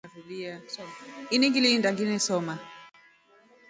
Ini 1.33 1.45
ngilinda 1.49 1.89
nginesoma. 1.93 2.53